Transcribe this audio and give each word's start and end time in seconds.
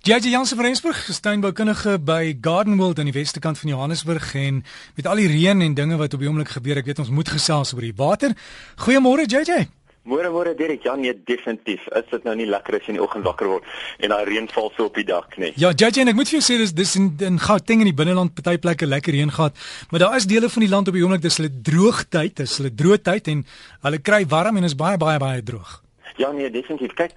JJ 0.00 0.30
Jansen 0.32 0.56
van 0.56 0.64
Rensburg, 0.64 0.96
steenboukundige 1.12 1.98
by 2.00 2.38
Garden 2.40 2.76
World 2.76 2.98
aan 2.98 3.10
die 3.10 3.12
weste 3.12 3.38
kant 3.38 3.58
van 3.58 3.68
Johannesburg 3.68 4.30
en 4.34 4.62
met 4.96 5.06
al 5.06 5.20
die 5.20 5.26
reën 5.28 5.60
en 5.60 5.74
dinge 5.76 5.98
wat 6.00 6.14
op 6.16 6.22
die 6.24 6.28
oomblik 6.30 6.54
gebeur, 6.54 6.78
ek 6.80 6.86
weet 6.88 7.02
ons 7.02 7.10
moet 7.12 7.28
gesels 7.28 7.74
oor 7.76 7.84
die 7.84 7.92
water. 7.98 8.32
Goeiemôre 8.80 9.26
JJ. 9.28 9.66
Môre 10.08 10.30
môre 10.32 10.54
Derek, 10.56 10.86
ja 10.88 10.94
nee 10.96 11.12
definitief. 11.12 11.84
Is 11.92 12.08
dit 12.08 12.24
nou 12.24 12.32
nie 12.32 12.46
lekker 12.48 12.78
as 12.78 12.86
jy 12.88 12.94
in 12.94 12.96
die 12.96 13.04
oggend 13.04 13.28
wakker 13.28 13.50
word 13.50 13.68
en 14.00 14.14
daai 14.14 14.24
reën 14.30 14.48
val 14.48 14.72
so 14.72 14.86
op 14.88 14.96
die 14.96 15.04
dak 15.04 15.36
nie? 15.36 15.52
Ja, 15.60 15.74
JJ 15.76 16.06
ek 16.06 16.16
moet 16.16 16.32
vir 16.32 16.38
jou 16.38 16.46
sê 16.48 16.56
dis 16.62 16.72
dis 16.72 16.96
in, 16.96 17.10
in 17.28 17.36
Gauteng 17.36 17.84
in 17.84 17.92
die 17.92 17.98
binneland 18.00 18.32
party 18.40 18.56
plekke 18.56 18.88
lekker 18.88 19.12
reën 19.12 19.36
gehad, 19.36 19.60
maar 19.92 20.06
daar 20.06 20.16
is 20.16 20.30
dele 20.30 20.48
van 20.48 20.64
die 20.64 20.72
land 20.72 20.88
op 20.88 20.96
die 20.96 21.04
oomblik 21.04 21.28
dis 21.28 21.36
hulle 21.42 21.52
droogtyd, 21.52 22.38
dis 22.40 22.56
hulle 22.56 22.72
droë 22.72 23.02
tyd 23.10 23.28
en 23.36 23.44
hulle 23.84 24.00
kry 24.00 24.24
warm 24.32 24.56
en 24.56 24.72
is 24.72 24.80
baie 24.80 24.96
baie 24.96 25.20
baie 25.20 25.44
droog. 25.44 25.82
Ja 26.16 26.32
nee, 26.32 26.48
definitief. 26.50 26.96
Kyk, 26.96 27.12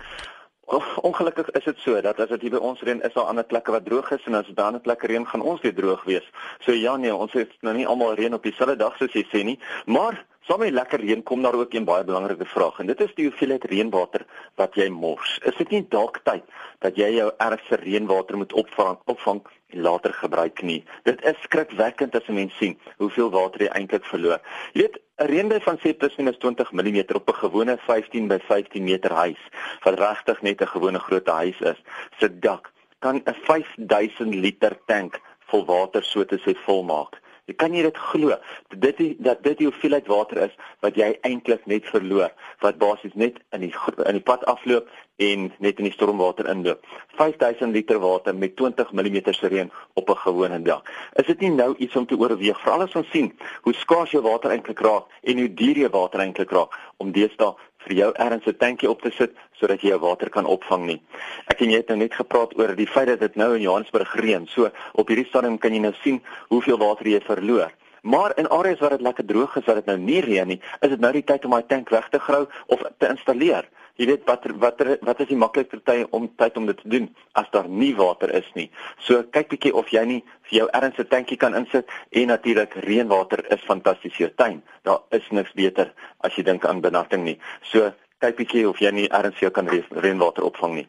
Ongelukkig 1.02 1.50
is 1.50 1.64
dit 1.64 1.78
so 1.78 2.02
dat 2.02 2.20
as 2.20 2.30
dit 2.30 2.42
hier 2.42 2.54
by 2.56 2.62
ons 2.64 2.82
reën 2.82 3.02
is 3.04 3.14
daar 3.14 3.28
ander 3.32 3.44
plekke 3.44 3.72
wat 3.72 3.86
droog 3.86 4.12
is 4.16 4.24
en 4.26 4.38
as 4.40 4.52
daar 4.56 4.72
ander 4.72 4.82
plekke 4.82 5.08
reën 5.08 5.26
gaan 5.28 5.42
ons 5.42 5.62
weer 5.62 5.76
droog 5.76 6.04
wees. 6.04 6.30
So 6.60 6.72
ja 6.72 6.96
nee, 6.96 7.16
ons 7.16 7.34
het 7.34 7.52
nou 7.62 7.76
nie 7.76 7.88
almal 7.88 8.16
reën 8.16 8.34
op 8.34 8.44
dieselfde 8.44 8.76
dag 8.80 8.96
soos 8.98 9.14
jy 9.14 9.26
sê 9.32 9.44
nie, 9.44 9.60
maar 9.86 10.26
saam 10.48 10.60
met 10.60 10.74
lekker 10.76 11.00
reën 11.00 11.24
kom 11.24 11.42
daar 11.42 11.56
ook 11.56 11.74
'n 11.74 11.86
baie 11.86 12.04
belangrike 12.04 12.46
vraag 12.46 12.80
en 12.80 12.88
dit 12.88 13.02
is 13.02 13.14
die 13.16 13.26
hoeveelheid 13.28 13.64
reënwater 13.64 14.26
wat 14.56 14.76
jy 14.76 14.90
mors. 14.90 15.40
Is 15.44 15.56
dit 15.56 15.70
nie 15.70 15.86
dalk 15.90 16.20
tyd 16.24 16.44
dat 16.80 16.96
jy 16.96 17.10
jou 17.16 17.32
ergste 17.38 17.76
reënwater 17.76 18.38
moet 18.38 18.54
opvang 18.54 18.98
opvang 19.06 19.42
en 19.68 19.82
later 19.82 20.14
gebruik 20.14 20.62
nie? 20.62 20.84
Dit 21.04 21.24
is 21.24 21.42
skrikwekkend 21.42 22.16
as 22.16 22.28
'n 22.28 22.34
mens 22.34 22.58
sien 22.58 22.78
hoeveel 22.98 23.30
water 23.30 23.62
jy 23.62 23.68
eintlik 23.68 24.06
verloor. 24.06 24.42
Jy 24.74 24.82
weet 24.82 25.00
'n 25.18 25.26
reënbuy 25.26 25.62
van 25.62 25.78
sê 25.78 25.98
plus 25.98 26.16
minus 26.18 26.38
20 26.38 26.72
mm 26.72 27.16
op 27.16 27.30
'n 27.30 27.34
gewone 27.34 27.78
15 27.78 28.28
by 28.28 28.40
15 28.40 28.84
meter 28.84 29.12
huis 29.12 29.40
wat 29.84 30.00
regtig 30.00 30.42
net 30.42 30.62
'n 30.62 30.68
gewone 30.68 31.00
groot 31.00 31.28
huis 31.28 31.60
is, 31.62 31.80
se 32.20 32.40
dak 32.40 32.72
kan 33.00 33.22
'n 33.26 33.36
5000 33.44 34.36
liter 34.36 34.78
tank 34.86 35.22
vol 35.48 35.66
water 35.66 36.04
so 36.04 36.26
te 36.26 36.38
sê 36.38 36.56
volmaak. 36.66 37.23
Jy 37.44 37.54
kan 37.60 37.74
nie 37.76 37.82
dit 37.84 37.98
glo 38.00 38.38
dat 38.72 38.98
dit 38.98 39.18
dat 39.20 39.42
dit 39.44 39.58
die 39.60 39.66
hoeveelheid 39.68 40.06
water 40.08 40.38
is 40.46 40.54
wat 40.86 40.96
jy 40.96 41.10
eintlik 41.28 41.66
net 41.68 41.90
verloor 41.92 42.32
wat 42.64 42.78
basies 42.80 43.18
net 43.20 43.42
in 43.52 43.66
die 43.66 43.74
in 44.08 44.16
die 44.16 44.24
pad 44.24 44.46
afloop 44.48 44.88
en 45.24 45.50
net 45.60 45.82
in 45.82 45.90
die 45.90 45.92
stormwater 45.94 46.48
inloop. 46.50 46.86
5000 47.20 47.76
liter 47.76 48.00
water 48.00 48.36
met 48.36 48.56
20 48.56 48.94
mm 48.96 49.20
reën 49.42 49.72
op 49.94 50.10
'n 50.10 50.24
gewone 50.24 50.62
dag. 50.62 50.82
Is 51.20 51.26
dit 51.26 51.40
nie 51.40 51.50
nou 51.50 51.76
iets 51.78 51.96
om 51.96 52.06
te 52.06 52.16
oorweeg 52.18 52.62
veral 52.62 52.82
as 52.88 52.96
ons 52.96 53.12
sien 53.12 53.34
hoe 53.62 53.74
skaars 53.74 54.12
jou 54.12 54.24
water 54.24 54.52
eintlik 54.52 54.80
raak 54.80 55.06
en 55.22 55.38
hoe 55.38 55.54
duur 55.54 55.78
jou 55.78 55.90
water 55.90 56.20
eintlik 56.20 56.52
raak 56.52 56.80
om 56.98 57.12
deesdae 57.12 57.56
vir 57.88 57.96
jou 57.98 58.12
ergens 58.14 58.46
'n 58.48 58.58
tankie 58.58 58.90
op 58.90 59.02
te 59.02 59.12
sit 59.12 59.32
sodat 59.60 59.82
jy 59.82 59.90
jou 59.90 60.00
water 60.00 60.30
kan 60.30 60.46
opvang 60.46 60.86
nie. 60.86 61.02
Ek 61.48 61.62
en 61.62 61.70
jy 61.70 61.78
het 61.78 61.88
nou 61.88 61.98
net 61.98 62.14
gepraat 62.14 62.58
oor 62.58 62.76
die 62.76 62.88
feit 62.88 63.08
dat 63.08 63.20
dit 63.20 63.36
nou 63.36 63.56
in 63.56 63.62
Johannesburg 63.62 64.16
reën. 64.16 64.48
So 64.48 64.72
op 64.94 65.08
hierdie 65.08 65.28
stadium 65.28 65.58
kan 65.58 65.74
jy 65.74 65.80
nou 65.80 65.94
sien 66.04 66.22
hoeveel 66.50 66.78
water 66.78 67.08
jy 67.08 67.22
verloor. 67.22 67.72
Maar 68.02 68.38
in 68.38 68.50
areas 68.50 68.80
waar 68.80 68.90
dit 68.90 69.02
lekker 69.02 69.26
droog 69.26 69.56
is, 69.56 69.66
waar 69.66 69.76
dit 69.76 69.86
nou 69.86 69.98
nie 69.98 70.20
reën 70.22 70.48
nie, 70.48 70.62
is 70.82 70.90
dit 70.90 71.00
nou 71.00 71.12
die 71.12 71.24
tyd 71.24 71.46
om 71.46 71.52
daai 71.52 71.66
tank 71.68 71.90
weg 71.90 72.10
te 72.10 72.20
grou 72.20 72.48
of 72.68 72.82
te 72.98 73.08
installeer 73.08 73.70
jy 74.02 74.08
weet 74.10 74.24
wat 74.26 74.46
wat 74.62 74.82
wat 75.06 75.20
is 75.22 75.30
die 75.30 75.38
maklikste 75.38 75.80
tyd 75.86 76.08
om 76.18 76.28
tyd 76.42 76.58
om 76.58 76.66
dit 76.70 76.78
te 76.82 76.90
doen 76.90 77.10
as 77.40 77.50
daar 77.54 77.70
nie 77.70 77.92
water 77.96 78.34
is 78.34 78.50
nie. 78.58 78.70
So 79.06 79.24
kyk 79.36 79.52
bietjie 79.54 79.74
of 79.74 79.92
jy 79.94 80.06
nie 80.10 80.22
vir 80.50 80.60
jou 80.60 80.68
ernstige 80.80 81.10
tankie 81.12 81.38
kan 81.38 81.58
insit 81.58 81.90
en 82.12 82.32
natuurlik 82.34 82.74
reënwater 82.88 83.46
is 83.54 83.68
fantasties 83.70 84.16
vir 84.18 84.28
jou 84.28 84.32
tuin. 84.42 84.62
Daar 84.84 85.04
is 85.12 85.30
niks 85.32 85.54
beter 85.54 85.94
as 86.26 86.34
jy 86.38 86.46
dink 86.50 86.66
aan 86.66 86.82
benatting 86.82 87.26
nie. 87.28 87.38
So 87.72 87.92
kyk 88.24 88.40
bietjie 88.42 88.68
of 88.70 88.82
jy 88.82 88.92
nie 88.92 89.10
ernstig 89.14 89.54
kan 89.54 89.70
reënwater 89.70 90.50
opvang 90.50 90.80
nie. 90.82 90.88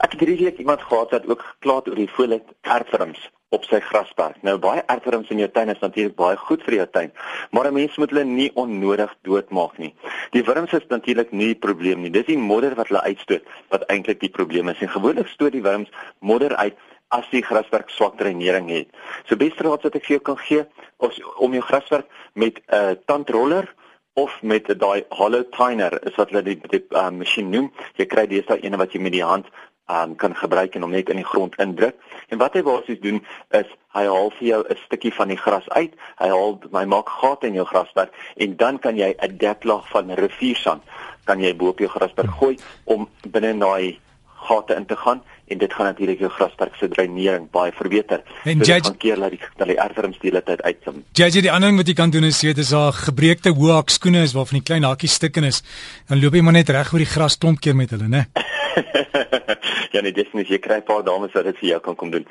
Ek 0.00 0.16
het 0.16 0.20
hierdie 0.20 0.44
week 0.46 0.60
iemand 0.64 0.84
gehad 0.88 1.12
wat 1.12 1.28
ook 1.28 1.44
gekla 1.50 1.80
het 1.80 1.90
oor 1.92 2.04
die 2.04 2.12
voelit 2.16 2.54
erfrums 2.62 3.28
op 3.54 3.64
sy 3.64 3.78
grasperk. 3.80 4.40
Nou 4.42 4.56
baie 4.58 4.82
erfrums 4.90 5.30
in 5.30 5.38
jou 5.38 5.48
tuin 5.54 5.70
is 5.70 5.82
natuurlik 5.82 6.16
baie 6.18 6.38
goed 6.48 6.64
vir 6.66 6.74
jou 6.80 6.86
tuin, 6.96 7.12
maar 7.50 7.66
'n 7.68 7.74
mens 7.74 7.96
moet 7.96 8.10
hulle 8.10 8.24
nie 8.24 8.50
onnodig 8.54 9.14
doodmaak 9.22 9.78
nie. 9.78 9.94
Die 10.32 10.42
wurms 10.42 10.72
is 10.72 10.86
natuurlik 10.88 11.32
nie 11.32 11.54
die 11.54 11.62
probleem 11.66 12.02
nie. 12.02 12.10
Dis 12.10 12.26
die 12.26 12.38
modder 12.38 12.74
wat 12.74 12.88
hulle 12.88 13.02
uitstoot 13.02 13.42
wat 13.70 13.86
eintlik 13.86 14.20
die 14.20 14.30
probleem 14.30 14.68
is. 14.68 14.80
En 14.80 14.88
gewoonlik 14.88 15.26
stoot 15.26 15.52
die 15.52 15.62
wurms 15.62 15.90
modder 16.20 16.56
uit 16.56 16.74
as 17.08 17.26
die 17.30 17.42
grasperk 17.42 17.90
swak 17.90 18.18
dreinering 18.18 18.68
het. 18.68 18.88
So 19.28 19.36
beste 19.36 19.62
raad 19.62 19.82
wat 19.82 19.94
ek 19.94 20.04
vir 20.04 20.16
jou 20.16 20.22
kan 20.22 20.38
gee, 20.38 20.66
is 21.00 21.20
om 21.38 21.52
jou 21.52 21.62
grasperk 21.62 22.06
met 22.34 22.58
'n 22.58 22.74
uh, 22.74 22.94
tandroller 23.06 23.74
of 24.14 24.42
met 24.42 24.66
daai 24.80 25.04
hollow 25.10 25.44
tiner 25.52 26.06
is 26.06 26.14
wat 26.16 26.30
hulle 26.30 26.42
die, 26.42 26.60
die 26.70 26.84
uh, 26.90 27.10
masjien 27.10 27.50
noem. 27.50 27.72
Jy 27.96 28.06
kry 28.06 28.26
deesdae 28.26 28.64
een 28.64 28.76
wat 28.76 28.92
jy 28.92 29.00
met 29.00 29.12
die 29.12 29.24
hand 29.24 29.46
um, 29.90 30.16
kan 30.16 30.36
gebruik 30.36 30.74
en 30.74 30.82
hom 30.82 30.90
net 30.90 31.10
in 31.10 31.16
die 31.16 31.24
grond 31.24 31.54
indruk. 31.62 31.96
En 32.28 32.38
wat 32.38 32.54
hy 32.54 32.62
basies 32.66 33.00
doen 33.00 33.22
is 33.50 33.66
hy 33.96 34.04
haal 34.04 34.30
vir 34.38 34.48
jou 34.48 34.62
'n 34.68 34.78
stukkie 34.84 35.14
van 35.14 35.28
die 35.28 35.40
gras 35.40 35.68
uit. 35.68 35.92
Hy 36.18 36.28
haal 36.28 36.60
hy 36.72 36.84
maak 36.84 37.08
gate 37.08 37.46
in 37.46 37.54
jou 37.54 37.66
grasperk 37.66 38.12
en 38.36 38.56
dan 38.56 38.78
kan 38.78 38.96
jy 38.96 39.14
'n 39.18 39.36
deklaag 39.38 39.88
van 39.88 40.10
riviersand 40.10 40.82
kan 41.24 41.40
jy 41.40 41.54
bo 41.56 41.68
op 41.68 41.78
jou 41.78 41.88
grasperk 41.88 42.30
gooi 42.30 42.56
om 42.84 43.08
binne 43.30 43.58
daai 43.58 43.98
gate 44.46 44.74
in 44.74 44.86
te 44.86 44.96
gaan 44.96 45.22
en 45.46 45.58
dit 45.58 45.72
gaan 45.72 45.86
natuurlik 45.86 46.18
jou 46.18 46.30
grasperk 46.30 46.74
se 46.74 46.88
dreinering 46.88 47.50
baie 47.50 47.72
verbeter. 47.72 48.22
En 48.44 48.64
so 48.64 48.72
jy 48.72 48.80
keer 48.98 49.18
laat 49.18 49.34
die 49.34 49.40
dat 49.56 49.70
die 49.70 49.78
erfrums 49.78 50.18
die 50.22 50.30
hele 50.30 50.42
tyd 50.46 50.62
uitkom. 50.62 51.02
Jy 51.12 51.30
jy 51.30 51.44
die 51.46 51.52
ander 51.52 51.70
ding 51.70 51.80
wat 51.80 51.90
jy 51.90 51.94
kan 51.94 52.10
doen 52.10 52.24
is 52.24 52.42
jy 52.42 52.54
het 52.54 52.62
daar 52.70 52.92
gebreekte 52.92 53.54
hoëhak 53.54 53.90
skoene 53.94 54.24
is 54.26 54.34
waarvan 54.36 54.60
die 54.60 54.66
klein 54.66 54.88
hakkies 54.88 55.18
stik 55.20 55.36
in 55.36 55.44
is, 55.44 55.62
dan 56.08 56.22
loop 56.22 56.34
jy 56.34 56.42
maar 56.42 56.58
net 56.58 56.70
reg 56.74 56.92
oor 56.92 57.02
die 57.02 57.12
gras 57.14 57.38
klomp 57.38 57.60
keer 57.60 57.76
met 57.78 57.94
hulle, 57.94 58.08
né? 58.08 58.26
ja 59.94 60.00
nee, 60.00 60.12
definitief 60.12 60.48
jy 60.54 60.58
kry 60.62 60.78
'n 60.80 60.86
paar 60.86 61.04
dames 61.04 61.32
wat 61.32 61.44
dit 61.44 61.58
vir 61.58 61.68
jou 61.68 61.80
kan 61.80 61.96
kom 61.96 62.10
doen. 62.10 62.26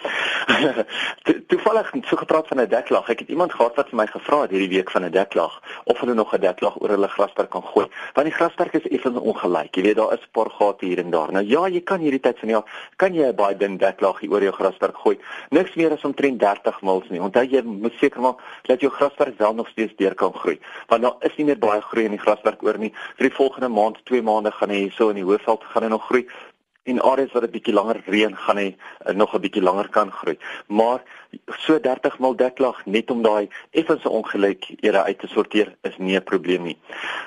to, 1.25 1.33
toevallig 1.51 1.91
so 2.09 2.17
gepraat 2.17 2.47
van 2.47 2.61
'n 2.61 2.69
deklag. 2.69 3.09
Ek 3.09 3.19
het 3.19 3.29
iemand 3.29 3.53
gehad 3.53 3.75
wat 3.75 3.89
vir 3.89 3.97
my 3.97 4.07
gevra 4.07 4.41
het 4.41 4.51
hierdie 4.51 4.69
week 4.69 4.91
van 4.91 5.05
'n 5.05 5.11
deklag 5.11 5.61
of 5.83 5.99
hulle 5.99 6.13
nog 6.13 6.33
'n 6.33 6.41
deklag 6.41 6.81
oor 6.81 6.89
hulle 6.89 7.07
grasperk 7.07 7.49
kan 7.49 7.63
gooi. 7.63 7.87
Want 8.13 8.27
die 8.27 8.35
grasperk 8.35 8.73
is 8.73 8.87
effens 8.87 9.19
ongelyk. 9.19 9.75
Jy 9.75 9.83
weet 9.83 9.95
daar 9.95 10.13
is 10.13 10.25
'n 10.25 10.31
paar 10.31 10.49
gate 10.49 10.85
hier 10.85 10.99
en 10.99 11.09
daar. 11.09 11.31
Nou 11.31 11.45
ja, 11.45 11.67
jy 11.67 11.81
kan 11.81 11.99
hierdie 11.99 12.19
tyd 12.19 12.39
van 12.39 12.47
die 12.47 12.55
jaar 12.55 12.69
kan 12.95 13.13
jy 13.13 13.27
'n 13.27 13.35
baie 13.35 13.57
dun 13.57 13.77
deklag 13.77 14.21
oor 14.23 14.41
jou 14.41 14.53
grasperk 14.53 14.97
gooi. 14.97 15.17
Niks 15.49 15.75
meer 15.75 15.91
as 15.91 16.03
omtrent 16.03 16.39
30 16.39 16.81
mils 16.81 17.09
nie. 17.09 17.21
Onthou 17.21 17.45
jy 17.45 17.61
moet 17.61 17.93
seker 17.99 18.21
maak 18.21 18.39
dat 18.63 18.81
jou 18.81 18.91
grasperk 18.91 19.37
wel 19.37 19.53
nog 19.53 19.67
steeds 19.69 19.95
deur 19.95 20.15
kan 20.15 20.33
groei. 20.33 20.59
Want 20.87 21.01
daar 21.01 21.15
is 21.19 21.35
nie 21.37 21.45
meer 21.45 21.59
baie 21.59 21.81
groei 21.81 22.05
in 22.05 22.11
die 22.11 22.19
grasperk 22.19 22.63
oor 22.63 22.77
nie. 22.77 22.93
Vir 23.17 23.29
die 23.29 23.35
volgende 23.35 23.69
maand, 23.69 24.05
2 24.05 24.21
maande 24.21 24.51
gaan 24.51 24.69
hy 24.69 24.75
hierso 24.75 25.09
in 25.09 25.15
die 25.15 25.23
hoofveld 25.23 25.63
gaan 25.63 25.83
hy 25.83 25.89
nog 25.89 26.05
groei 26.05 26.27
en 26.85 27.01
areas 27.01 27.31
wat 27.31 27.43
'n 27.43 27.51
bietjie 27.51 27.73
langer 27.73 28.01
reën 28.05 28.35
gaan 28.37 28.57
hy 28.57 28.75
uh, 29.07 29.13
nog 29.13 29.33
'n 29.33 29.41
bietjie 29.41 29.61
langer 29.61 29.89
kan 29.89 30.11
groei. 30.11 30.37
Maar 30.67 31.01
so 31.57 31.79
30 31.79 32.19
mal 32.19 32.35
deklag 32.35 32.85
net 32.85 33.11
om 33.11 33.21
daai 33.21 33.49
effense 33.71 34.09
ongelykhede 34.09 35.03
uit 35.03 35.19
te 35.19 35.27
sorteer 35.27 35.75
is 35.81 35.97
nie 35.97 36.15
'n 36.15 36.23
probleem 36.23 36.63
nie. 36.63 36.77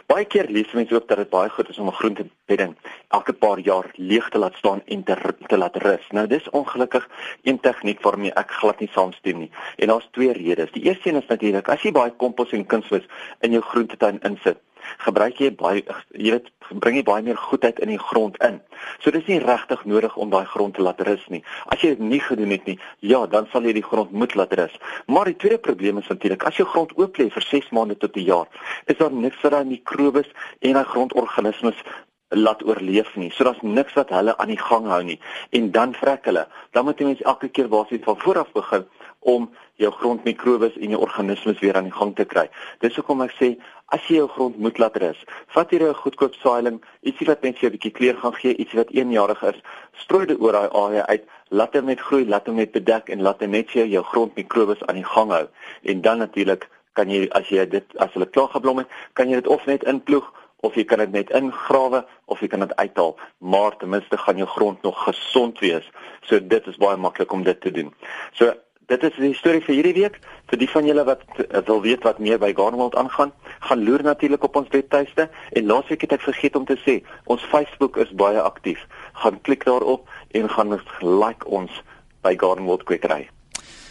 Baie 0.07 0.25
keer 0.25 0.47
lees 0.49 0.73
mense 0.73 0.95
ook 0.95 1.09
dat 1.09 1.17
dit 1.17 1.31
baie 1.31 1.49
goed 1.49 1.69
is 1.69 1.79
om 1.79 1.89
'n 1.89 2.01
groentebedding 2.01 2.77
elke 3.09 3.33
paar 3.33 3.59
jaar 3.59 3.91
leeg 3.95 4.29
te 4.29 4.39
laat 4.39 4.55
staan 4.55 4.83
en 4.87 5.03
te, 5.03 5.17
te 5.47 5.59
laat 5.59 5.77
rus. 5.77 6.07
Nou 6.11 6.27
dis 6.27 6.51
ongelukkig 6.51 7.09
een 7.43 7.61
tegniek 7.61 8.03
waarmee 8.03 8.33
ek 8.33 8.51
glad 8.51 8.81
nie 8.81 8.91
saamstem 8.93 9.39
nie. 9.39 9.51
En 9.77 9.87
daar's 9.87 10.09
twee 10.11 10.33
redes. 10.33 10.73
Die 10.73 10.83
eerste 10.83 11.09
een 11.09 11.17
is 11.17 11.27
natuurlik 11.27 11.69
as 11.69 11.83
jy 11.83 11.93
baie 11.93 12.11
kompos 12.11 12.53
en 12.53 12.67
kunsmis 12.67 13.07
in 13.41 13.51
jou 13.51 13.63
groentetuin 13.63 14.21
insit, 14.21 14.59
gebruik 15.05 15.41
jy 15.41 15.51
baie 15.57 15.83
jy 16.13 16.33
weet 16.37 16.51
bring 16.83 16.99
jy 16.99 17.05
baie 17.07 17.23
meer 17.25 17.39
goedheid 17.41 17.79
in 17.85 17.93
die 17.93 18.01
grond 18.01 18.37
in. 18.45 18.59
So 19.01 19.11
dis 19.15 19.27
nie 19.31 19.39
regtig 19.43 19.85
nodig 19.89 20.17
om 20.17 20.31
daai 20.31 20.45
grond 20.47 20.75
te 20.77 20.83
laat 20.85 21.01
rus 21.07 21.25
nie. 21.33 21.43
As 21.73 21.81
jy 21.81 21.95
dit 21.97 22.03
nie 22.11 22.21
gedoen 22.21 22.53
het 22.53 22.67
nie, 22.69 22.79
ja, 23.01 23.25
dan 23.27 23.49
sal 23.53 23.65
jy 23.65 23.73
die 23.79 23.87
grond 23.87 24.13
moet 24.13 24.35
laat 24.39 24.53
rus. 24.59 24.75
Maar 25.07 25.33
die 25.33 25.39
tweede 25.41 25.59
probleem 25.59 26.03
is 26.03 26.11
natuurlik 26.13 26.45
as 26.49 26.61
jy 26.61 26.67
grond 26.69 26.93
oop 26.99 27.17
lê 27.19 27.31
vir 27.33 27.49
6 27.51 27.71
maande 27.73 27.97
tot 27.97 28.17
'n 28.17 28.29
jaar, 28.29 28.49
is 28.87 28.99
daar 28.99 29.13
niks 29.13 29.41
wat 29.43 29.53
daai 29.53 29.65
mikrobes 29.65 30.29
en 30.61 30.73
daai 30.73 30.85
grondorganismes 30.85 31.81
laat 32.29 32.63
oorleef 32.65 33.17
nie. 33.17 33.31
So 33.31 33.45
daar's 33.45 33.63
niks 33.63 33.95
wat 33.95 34.11
hulle 34.13 34.37
aan 34.37 34.49
die 34.53 34.61
gang 34.61 34.87
hou 34.87 35.03
nie. 35.03 35.21
En 35.51 35.71
dan 35.71 35.95
vrek 35.95 36.25
hulle. 36.25 36.47
Dan 36.73 36.85
moet 36.85 36.99
jy 36.99 37.05
mens 37.05 37.23
elke 37.23 37.49
keer 37.49 37.69
basies 37.69 38.05
van 38.05 38.21
voor 38.21 38.39
af 38.39 38.53
begin 38.53 38.85
om 39.21 39.49
jou 39.79 39.91
grondmikrobes 39.93 40.77
en 40.77 40.95
jou 40.95 41.01
organismes 41.01 41.59
weer 41.63 41.77
aan 41.77 41.89
die 41.89 41.95
gang 41.95 42.15
te 42.17 42.25
kry. 42.25 42.49
Dis 42.83 42.97
hoekom 42.99 43.23
ek 43.23 43.35
sê 43.39 43.51
as 43.95 44.05
jy 44.09 44.21
jou 44.21 44.29
grond 44.29 44.59
moet 44.59 44.79
laat 44.79 44.97
rus, 45.03 45.21
vat 45.55 45.71
hier 45.71 45.89
'n 45.89 45.95
goedkoop 45.95 46.35
saailing, 46.35 46.81
ietsie 47.03 47.27
wat 47.27 47.43
net 47.43 47.59
vir 47.59 47.63
jou 47.63 47.71
'n 47.71 47.77
bietjie 47.79 47.97
kleur 47.99 48.17
gaan 48.17 48.35
gee, 48.35 48.55
ietsie 48.55 48.79
wat 48.79 48.91
eenjarig 48.91 49.43
is, 49.43 49.61
strooi 49.95 50.27
dit 50.27 50.41
oor 50.41 50.53
daai 50.53 50.71
area 50.71 51.07
uit, 51.07 51.25
laat 51.51 51.75
hom 51.75 51.87
net 51.87 52.01
groei, 52.01 52.27
laat 52.27 52.47
hom 52.47 52.57
net 52.57 52.73
bedek 52.73 53.09
en 53.09 53.23
laat 53.23 53.41
hom 53.41 53.51
net 53.51 53.71
vir 53.71 53.83
jou, 53.83 53.89
jou 53.89 54.03
grondmikrobes 54.03 54.83
aan 54.87 54.95
die 54.95 55.05
gang 55.15 55.31
hou. 55.31 55.47
En 55.83 56.01
dan 56.01 56.19
natuurlik 56.19 56.69
kan 56.93 57.11
jy 57.11 57.29
as 57.31 57.49
jy 57.49 57.67
dit 57.67 57.97
as 57.97 58.13
hulle 58.13 58.27
klaar 58.27 58.49
geblom 58.49 58.79
het, 58.79 58.89
kan 59.15 59.29
jy 59.29 59.35
dit 59.35 59.47
of 59.47 59.67
net 59.67 59.85
inploeg 59.85 60.33
of 60.67 60.75
jy 60.75 60.85
kan 60.85 60.99
dit 60.99 61.13
net 61.15 61.31
ingrawe 61.31 62.03
of 62.27 62.41
jy 62.43 62.49
kan 62.51 62.65
dit 62.65 62.75
uithaal, 62.77 63.15
maar 63.39 63.77
ten 63.79 63.93
minste 63.93 64.19
gaan 64.19 64.41
jou 64.41 64.49
grond 64.49 64.83
nog 64.83 65.05
gesond 65.05 65.59
wees. 65.63 65.87
So 66.27 66.41
dit 66.41 66.67
is 66.67 66.81
baie 66.83 66.99
maklik 66.99 67.33
om 67.33 67.45
dit 67.47 67.61
te 67.61 67.71
doen. 67.71 67.93
So 68.33 68.53
dit 68.89 69.03
is 69.05 69.17
die 69.21 69.35
storie 69.37 69.63
vir 69.65 69.75
hierdie 69.77 69.95
week. 70.01 70.19
Vir 70.49 70.61
die 70.63 70.69
van 70.73 70.87
julle 70.89 71.05
wat 71.05 71.25
uh, 71.45 71.61
wil 71.69 71.83
weet 71.85 72.05
wat 72.09 72.21
meer 72.25 72.41
by 72.41 72.53
Garnwald 72.57 72.97
aangaan, 72.97 73.33
gaan 73.69 73.85
loer 73.85 74.03
natuurlik 74.07 74.45
op 74.45 74.57
ons 74.57 74.71
webtuiste 74.73 75.29
en 75.29 75.69
laasweek 75.69 76.07
het 76.07 76.17
ek 76.17 76.25
vergeet 76.25 76.57
om 76.57 76.65
te 76.69 76.79
sê, 76.85 77.01
ons 77.29 77.45
Facebook 77.53 77.99
is 78.01 78.13
baie 78.17 78.41
aktief. 78.41 78.81
Gaan 79.23 79.41
klik 79.45 79.67
daarop 79.69 80.09
en 80.33 80.49
gaan 80.57 80.79
like 81.03 81.45
ons 81.47 81.83
by 82.25 82.35
Garden 82.37 82.65
World 82.65 82.87
Kwekery. 82.89 83.29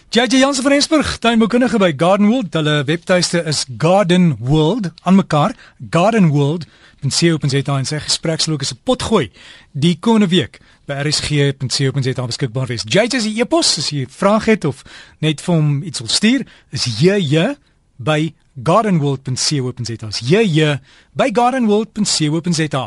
JJ 0.10 0.40
Jansen 0.40 0.64
van 0.64 0.72
Rensburg, 0.72 1.18
tuinboukundige 1.20 1.80
by 1.84 1.92
Garden 1.98 2.30
World. 2.32 2.54
Hulle 2.56 2.84
webtuiste 2.88 3.44
is 3.44 3.66
Garden 3.78 4.38
World 4.40 4.90
aan 5.04 5.20
mekaar, 5.20 5.54
Garden 5.90 6.30
World. 6.32 6.66
En 7.04 7.12
sien 7.12 7.34
op 7.34 7.44
en 7.44 7.52
sê 7.54 7.62
daar 7.62 7.78
in 7.84 7.86
sy 7.86 8.00
gespreksloop 8.02 8.62
is 8.62 8.74
'n 8.74 8.82
potgooi 8.84 9.30
die 9.72 9.98
komende 10.00 10.28
week 10.28 10.60
by 10.88 10.96
rsg.co.za 11.04 12.26
beskikbaar 12.26 12.68
wees. 12.72 12.86
JJ 12.88 13.20
se 13.20 13.32
e-pos 13.36 13.78
as 13.78 13.90
jy 13.92 14.06
'n 14.06 14.10
vraag 14.10 14.46
het 14.46 14.66
of 14.66 14.84
net 15.20 15.42
vir 15.42 15.56
hom 15.56 15.84
iets 15.84 16.00
wil 16.00 16.10
stuur, 16.10 16.46
is 16.72 16.86
jy 17.00 17.56
by 17.98 18.34
gardenworld.co.za. 18.64 20.10
Jy 20.24 20.80
by 21.14 21.30
gardenworld.co.za. 21.34 22.86